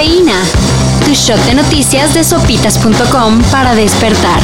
Cafeína. 0.00 0.40
Tu 1.04 1.14
shot 1.14 1.38
de 1.44 1.54
noticias 1.54 2.14
de 2.14 2.24
sopitas.com 2.24 3.42
para 3.50 3.74
despertar. 3.74 4.40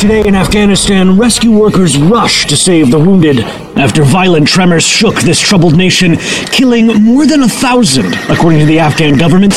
Today 0.00 0.22
in 0.24 0.36
Afghanistan, 0.36 1.18
rescue 1.18 1.50
workers 1.50 1.98
rush 1.98 2.46
to 2.46 2.56
save 2.56 2.92
the 2.92 2.98
wounded 2.98 3.44
after 3.76 4.04
violent 4.04 4.46
tremors 4.46 4.84
shook 4.84 5.20
this 5.22 5.40
troubled 5.40 5.76
nation, 5.76 6.16
killing 6.52 7.02
more 7.02 7.26
than 7.26 7.42
a 7.42 7.48
thousand, 7.48 8.14
according 8.28 8.60
to 8.60 8.66
the 8.66 8.78
Afghan 8.78 9.16
government. 9.18 9.54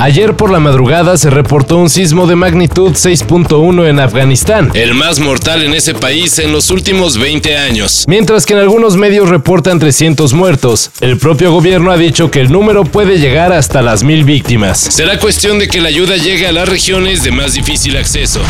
Ayer 0.00 0.36
por 0.36 0.52
la 0.52 0.60
madrugada 0.60 1.16
se 1.16 1.28
reportó 1.28 1.76
un 1.76 1.90
sismo 1.90 2.28
de 2.28 2.36
magnitud 2.36 2.92
6.1 2.92 3.88
en 3.88 3.98
Afganistán, 3.98 4.70
el 4.74 4.94
más 4.94 5.18
mortal 5.18 5.64
en 5.64 5.74
ese 5.74 5.92
país 5.92 6.38
en 6.38 6.52
los 6.52 6.70
últimos 6.70 7.18
20 7.18 7.58
años. 7.58 8.04
Mientras 8.06 8.46
que 8.46 8.52
en 8.52 8.60
algunos 8.60 8.96
medios 8.96 9.28
reportan 9.28 9.80
300 9.80 10.34
muertos, 10.34 10.92
el 11.00 11.18
propio 11.18 11.50
gobierno 11.50 11.90
ha 11.90 11.96
dicho 11.96 12.30
que 12.30 12.40
el 12.40 12.52
número 12.52 12.84
puede 12.84 13.18
llegar 13.18 13.52
hasta 13.52 13.82
las 13.82 14.04
mil 14.04 14.22
víctimas. 14.22 14.78
Será 14.78 15.18
cuestión 15.18 15.58
de 15.58 15.66
que 15.66 15.80
la 15.80 15.88
ayuda 15.88 16.16
llegue 16.16 16.46
a 16.46 16.52
las 16.52 16.68
regiones 16.68 17.24
de 17.24 17.32
más 17.32 17.54
difícil 17.54 17.96
acceso. 17.96 18.40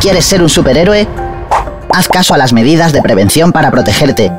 ¿Quieres 0.00 0.24
ser 0.24 0.40
un 0.40 0.48
superhéroe? 0.48 1.08
Haz 1.90 2.06
caso 2.06 2.32
a 2.32 2.38
las 2.38 2.52
medidas 2.52 2.92
de 2.92 3.02
prevención 3.02 3.50
para 3.50 3.72
protegerte. 3.72 4.30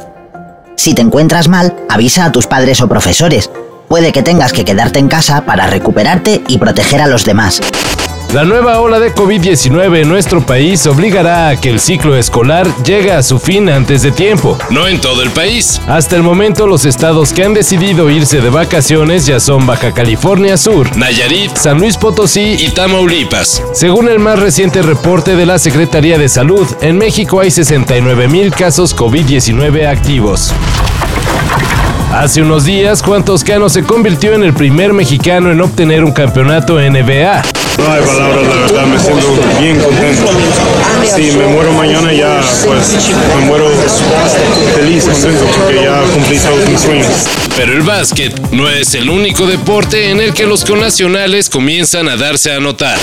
Si 0.78 0.94
te 0.94 1.02
encuentras 1.02 1.50
mal, 1.50 1.76
avisa 1.90 2.24
a 2.24 2.32
tus 2.32 2.48
padres 2.48 2.80
o 2.80 2.88
profesores. 2.88 3.50
Puede 3.94 4.12
que 4.12 4.24
tengas 4.24 4.54
que 4.54 4.66
quedarte 4.66 4.98
en 4.98 5.08
casa 5.08 5.46
para 5.46 5.68
recuperarte 5.68 6.42
y 6.48 6.58
proteger 6.58 7.00
a 7.00 7.06
los 7.06 7.26
demás. 7.26 7.62
La 8.34 8.44
nueva 8.44 8.80
ola 8.82 9.00
de 9.00 9.14
COVID-19 9.14 10.02
en 10.02 10.10
nuestro 10.10 10.44
país 10.44 10.88
obligará 10.88 11.50
a 11.50 11.58
que 11.58 11.70
el 11.70 11.80
ciclo 11.80 12.18
escolar 12.18 12.66
llegue 12.84 13.12
a 13.12 13.22
su 13.22 13.38
fin 13.38 13.70
antes 13.70 14.02
de 14.02 14.12
tiempo. 14.12 14.58
No 14.72 14.88
en 14.88 15.00
todo 15.00 15.22
el 15.22 15.30
país. 15.30 15.80
Hasta 15.86 16.16
el 16.16 16.24
momento 16.24 16.66
los 16.66 16.86
estados 16.86 17.34
que 17.34 17.44
han 17.44 17.54
decidido 17.54 18.10
irse 18.10 18.42
de 18.42 18.50
vacaciones 18.50 19.28
ya 19.28 19.40
son 19.40 19.68
Baja 19.68 19.92
California 19.92 20.58
Sur, 20.58 20.98
Nayarit, 20.98 21.56
San 21.56 21.78
Luis 21.78 21.96
Potosí 21.96 22.56
y 22.58 22.72
Tamaulipas. 22.72 23.62
Según 23.74 24.10
el 24.10 24.18
más 24.18 24.40
reciente 24.40 24.82
reporte 24.82 25.36
de 25.36 25.46
la 25.46 25.60
Secretaría 25.60 26.18
de 26.18 26.30
Salud, 26.30 26.66
en 26.82 26.98
México 26.98 27.42
hay 27.42 27.52
69 27.52 28.28
mil 28.28 28.50
casos 28.50 28.96
COVID-19 28.96 29.86
activos. 29.88 30.52
Hace 32.14 32.44
unos 32.44 32.66
días, 32.66 33.02
Juan 33.02 33.26
Toscano 33.26 33.70
se 33.70 33.82
convirtió 33.82 34.34
en 34.34 34.44
el 34.44 34.54
primer 34.54 34.94
mexicano 34.94 35.52
en 35.52 35.60
obtener 35.60 36.04
un 36.04 36.12
campeonato 36.12 36.76
NBA. 36.76 37.42
No 37.80 37.92
hay 37.92 38.02
palabras, 38.04 38.48
la 38.48 38.56
verdad, 38.56 38.86
me 38.86 39.00
siento 39.00 39.42
bien 39.60 39.80
contento. 39.80 40.30
Si 41.16 41.32
me 41.32 41.48
muero 41.48 41.74
mañana 41.74 42.14
ya, 42.14 42.40
pues 42.66 43.10
me 43.36 43.46
muero 43.48 43.68
feliz, 44.76 45.06
contento, 45.06 45.46
porque 45.58 45.84
ya 45.84 46.04
cumplí 46.14 46.38
todos 46.38 46.70
mis 46.70 46.82
sueños. 46.82 47.08
Pero 47.58 47.74
el 47.74 47.82
básquet 47.82 48.40
no 48.52 48.70
es 48.70 48.94
el 48.94 49.10
único 49.10 49.48
deporte 49.48 50.12
en 50.12 50.22
el 50.22 50.36
que 50.36 50.46
los 50.46 50.64
connacionales 50.64 51.50
comienzan 51.50 52.10
a 52.10 52.16
darse 52.16 52.52
a 52.54 52.60
notar. 52.60 53.00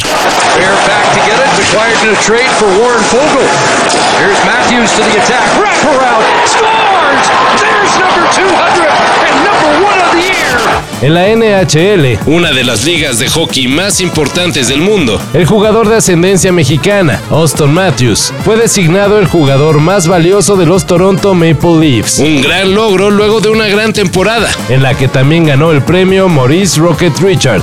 Here's 4.21 4.45
Matthews 4.45 4.93
to 4.97 5.03
the 5.03 5.17
attack, 5.17 5.49
wraparound, 5.57 6.23
scores! 6.47 7.25
There's 7.59 7.99
number 7.99 8.29
200 8.37 8.85
and 9.25 9.45
number 9.45 9.83
one 9.83 9.99
of 9.99 10.13
the 10.13 10.21
year. 10.21 10.90
En 11.03 11.15
la 11.15 11.29
NHL, 11.35 12.19
una 12.27 12.53
de 12.53 12.63
las 12.63 12.85
ligas 12.85 13.19
de 13.19 13.27
hockey 13.27 13.69
más 13.69 14.03
importantes 14.03 14.69
del 14.69 14.83
mundo, 14.83 15.19
el 15.33 15.47
jugador 15.47 15.89
de 15.89 15.97
ascendencia 15.97 16.53
mexicana, 16.53 17.23
Austin 17.31 17.73
Matthews, 17.73 18.35
fue 18.45 18.59
designado 18.59 19.19
el 19.19 19.27
jugador 19.27 19.81
más 19.81 20.07
valioso 20.07 20.57
de 20.57 20.67
los 20.67 20.85
Toronto 20.85 21.33
Maple 21.33 21.79
Leafs. 21.81 22.19
Un 22.19 22.43
gran 22.43 22.75
logro 22.75 23.11
luego 23.11 23.41
de 23.41 23.49
una 23.49 23.67
gran 23.69 23.95
temporada, 23.95 24.51
en 24.69 24.83
la 24.83 24.93
que 24.93 25.09
también 25.09 25.47
ganó 25.47 25.73
el 25.73 25.81
premio 25.81 26.29
Maurice 26.29 26.79
Rocket 26.79 27.17
Richard, 27.19 27.63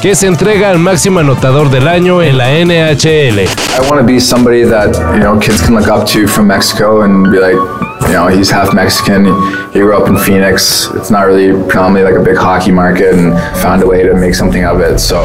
que 0.00 0.14
se 0.14 0.26
entrega 0.26 0.70
al 0.70 0.78
máximo 0.78 1.20
anotador 1.20 1.68
del 1.68 1.88
año 1.88 2.22
en 2.22 2.38
la 2.38 2.52
NHL. 2.52 3.40
I 3.40 3.80
want 3.90 4.00
to 4.00 4.02
be 4.02 4.18
somebody 4.18 4.64
that 4.64 4.94
you 5.12 5.20
know 5.20 5.38
kids 5.38 5.60
can 5.60 5.74
look 5.74 5.88
up 5.88 6.06
to 6.12 6.26
from 6.26 6.46
Mexico 6.46 7.02
and 7.02 7.30
be 7.30 7.38
like, 7.38 7.58
you 8.02 8.12
know, 8.12 8.28
he's 8.28 8.50
half 8.50 8.74
Mexican. 8.74 9.24
He 9.72 9.80
grew 9.80 9.96
up 9.96 10.08
in 10.08 10.16
Phoenix. 10.16 10.88
It's 10.94 11.10
not 11.10 11.26
really 11.26 11.52
predominantly 11.68 12.04
like 12.10 12.20
a 12.20 12.24
big 12.24 12.36
hockey 12.36 12.72
market, 12.72 13.14
and 13.14 13.32
found 13.62 13.82
a 13.82 13.86
way 13.86 14.02
to 14.02 14.14
make 14.14 14.34
something 14.34 14.64
of 14.64 14.80
it. 14.80 14.98
So. 14.98 15.22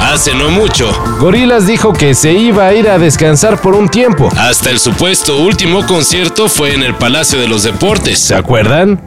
Hace 0.00 0.34
no 0.34 0.50
mucho, 0.50 0.88
Gorilas 1.18 1.66
dijo 1.66 1.92
que 1.92 2.14
se 2.14 2.32
iba 2.32 2.66
a 2.66 2.74
ir 2.74 2.88
a 2.88 2.98
descansar 2.98 3.60
por 3.60 3.74
un 3.74 3.88
tiempo. 3.88 4.28
Hasta 4.38 4.70
el 4.70 4.78
supuesto 4.78 5.36
último 5.38 5.84
concierto 5.86 6.48
fue 6.48 6.74
en 6.74 6.82
el 6.82 6.94
Palacio 6.94 7.40
de 7.40 7.48
los 7.48 7.64
Deportes, 7.64 8.18
¿se 8.20 8.34
acuerdan? 8.34 9.00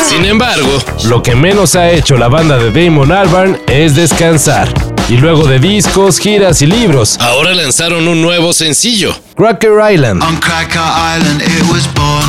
Sin 0.00 0.24
embargo, 0.24 0.78
lo 1.04 1.22
que 1.22 1.34
menos 1.34 1.76
ha 1.76 1.90
hecho 1.90 2.16
la 2.16 2.28
banda 2.28 2.58
de 2.58 2.70
Damon 2.70 3.12
Albarn 3.12 3.58
es 3.66 3.94
descansar. 3.94 4.93
Y 5.08 5.18
luego 5.18 5.46
de 5.46 5.58
discos, 5.58 6.18
giras 6.18 6.62
y 6.62 6.66
libros, 6.66 7.18
ahora 7.20 7.52
lanzaron 7.52 8.08
un 8.08 8.22
nuevo 8.22 8.54
sencillo, 8.54 9.14
Cracker 9.36 9.72
Island. 9.92 10.22
On 10.22 10.36
Cracker 10.38 10.80
Island 10.80 11.42
it 11.42 11.62
was 11.70 11.86
born. 11.94 12.24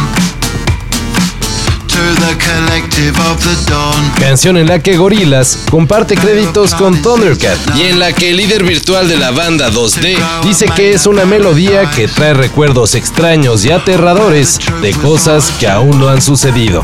To 1.88 2.02
the 2.19 2.36
collective 2.38 3.18
of 3.22 3.41
the 3.41 3.72
dawn. 3.72 4.12
Canción 4.19 4.58
en 4.58 4.68
la 4.68 4.80
que 4.80 4.97
Gorillaz 4.97 5.58
comparte 5.72 6.16
créditos 6.18 6.74
con 6.74 7.02
Thundercat. 7.02 7.58
y 7.78 7.84
en 7.84 8.00
la 8.00 8.12
que 8.12 8.31
el 8.31 8.38
líder 8.38 8.63
virtual 8.63 9.07
de 9.07 9.18
la 9.18 9.31
banda 9.31 9.72
2D 9.72 10.18
dice 10.44 10.66
que 10.75 10.92
es 10.94 11.06
una 11.07 11.24
melodía 11.24 11.90
que 11.92 12.09
trae 12.09 12.34
recuerdos 12.34 12.94
extraños 12.96 13.63
y 13.63 13.72
aterradores 13.72 14.59
de 14.81 14.92
cosas 14.92 15.53
que 15.62 15.69
aún 15.69 15.97
no 15.97 16.09
han 16.09 16.22
sucedido. 16.22 16.84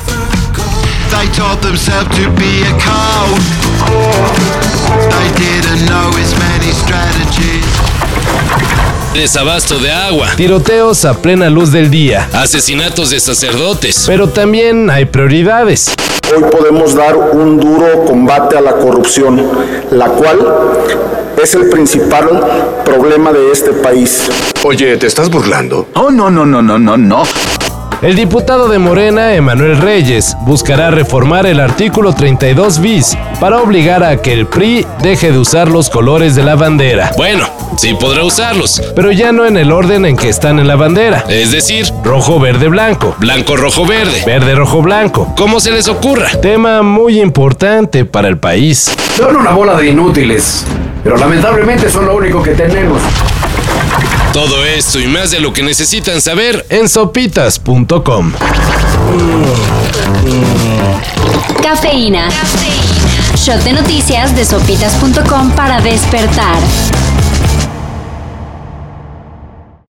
They 5.12 5.71
Desabasto 9.14 9.78
de 9.78 9.92
agua, 9.92 10.30
tiroteos 10.38 11.04
a 11.04 11.14
plena 11.14 11.50
luz 11.50 11.74
del 11.74 11.92
día, 11.92 12.30
asesinatos 12.34 13.10
de 13.10 13.20
sacerdotes, 13.20 14.06
pero 14.08 14.30
también 14.30 14.90
hay 14.90 15.04
prioridades. 15.04 15.94
Hoy 16.34 16.44
podemos 16.50 16.96
dar 16.96 17.18
un 17.18 17.60
duro 17.60 18.06
combate 18.06 18.58
a 18.58 18.62
la 18.62 18.72
corrupción, 18.72 19.46
la 19.92 20.08
cual 20.08 20.40
es 21.44 21.54
el 21.56 21.70
principal 21.70 22.82
problema 22.86 23.34
de 23.34 23.52
este 23.52 23.74
país. 23.74 24.30
Oye, 24.64 24.96
¿te 24.96 25.08
estás 25.08 25.30
burlando? 25.30 25.90
Oh, 25.96 26.10
no, 26.10 26.32
no, 26.32 26.46
no, 26.46 26.62
no, 26.62 26.80
no, 26.80 26.96
no. 26.96 27.24
El 28.02 28.16
diputado 28.16 28.68
de 28.68 28.80
Morena, 28.80 29.36
Emanuel 29.36 29.78
Reyes, 29.78 30.36
buscará 30.42 30.90
reformar 30.90 31.46
el 31.46 31.60
artículo 31.60 32.14
32 32.14 32.80
bis 32.80 33.16
para 33.40 33.62
obligar 33.62 34.04
a 34.04 34.18
que 34.18 34.34
el 34.34 34.48
PRI 34.48 34.88
deje 35.04 35.32
de 35.32 35.38
usar 35.38 35.68
los 35.68 35.92
colores 35.92 36.34
de 36.34 36.42
la 36.42 36.56
bandera. 36.56 37.12
Bueno, 37.16 37.48
sí 37.78 37.94
podrá 37.94 38.24
usarlos, 38.24 38.82
pero 38.96 39.12
ya 39.12 39.32
no 39.32 39.46
en 39.46 39.56
el 39.56 39.72
orden 39.72 40.06
en 40.06 40.18
que 40.18 40.30
están 40.30 40.58
en 40.58 40.68
la 40.68 40.78
bandera. 40.78 41.26
Es 41.30 41.52
decir, 41.52 41.86
rojo, 42.04 42.40
verde, 42.40 42.70
blanco, 42.70 43.16
blanco, 43.20 43.56
rojo, 43.56 43.86
verde, 43.86 44.24
verde, 44.26 44.56
rojo, 44.56 44.82
blanco, 44.82 45.36
como 45.38 45.60
se 45.60 45.70
les 45.70 45.88
ocurra. 45.88 46.28
Tema 46.42 46.82
muy 46.82 47.22
importante 47.22 48.06
para 48.06 48.30
el 48.30 48.40
país. 48.40 48.92
Son 49.16 49.36
una 49.36 49.52
bola 49.52 49.78
de 49.78 49.90
inútiles, 49.90 50.66
pero 51.04 51.18
lamentablemente 51.18 51.88
son 51.88 52.08
lo 52.08 52.16
único 52.16 52.42
que 52.42 52.56
tenemos. 52.56 53.00
Todo 54.34 54.64
esto 54.64 55.00
y 55.00 55.08
más 55.08 55.32
de 55.32 55.42
lo 55.42 55.52
que 55.52 55.62
necesitan 55.62 56.22
saber 56.22 56.66
en 56.70 56.88
sopitas.com. 56.88 58.32
Cafeína. 61.62 62.30
Shot 63.36 63.62
de 63.64 63.74
noticias 63.74 64.34
de 64.34 64.46
sopitas.com 64.46 65.52
para 65.52 65.82
despertar. 65.82 66.58